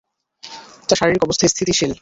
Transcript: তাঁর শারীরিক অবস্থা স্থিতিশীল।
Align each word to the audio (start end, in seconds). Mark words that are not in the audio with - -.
তাঁর 0.87 0.97
শারীরিক 0.99 1.23
অবস্থা 1.23 1.45
স্থিতিশীল। 1.47 1.89